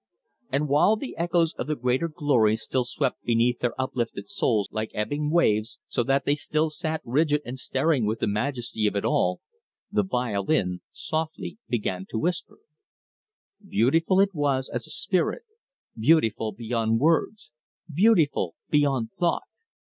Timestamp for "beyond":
16.51-16.99, 18.71-19.11